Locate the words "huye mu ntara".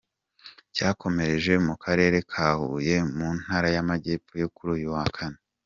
2.59-3.67